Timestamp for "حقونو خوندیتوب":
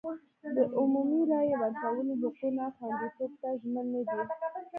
2.21-3.31